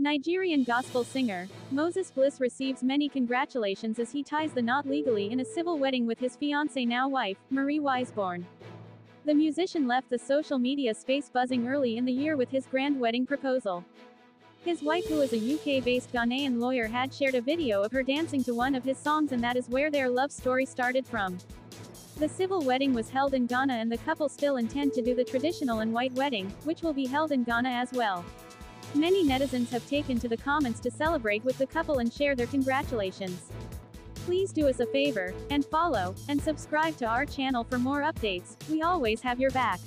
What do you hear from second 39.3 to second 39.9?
your back.